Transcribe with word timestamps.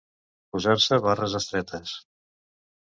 Posar-se 0.55 0.99
barres 1.05 1.37
estretes. 1.43 1.95